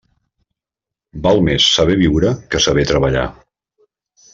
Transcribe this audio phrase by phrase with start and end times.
[1.27, 3.31] Val més saber viure que saber treballar.